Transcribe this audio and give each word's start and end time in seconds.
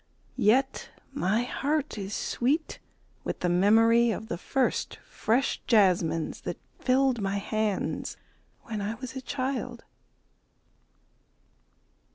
Yet 0.41 0.89
my 1.13 1.43
heart 1.43 1.95
is 1.95 2.15
sweet 2.15 2.79
with 3.23 3.41
the 3.41 3.49
memory 3.49 4.09
of 4.09 4.29
the 4.29 4.37
first 4.39 4.95
fresh 5.05 5.61
jasmines 5.67 6.41
that 6.41 6.57
filled 6.79 7.21
my 7.21 7.37
hands 7.37 8.17
when 8.63 8.81
I 8.81 8.95
was 8.95 9.15
a 9.15 9.21
child. 9.21 9.83